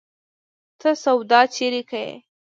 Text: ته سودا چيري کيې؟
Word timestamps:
ته 0.79 0.89
سودا 1.03 1.39
چيري 1.55 1.81
کيې؟ 1.89 2.09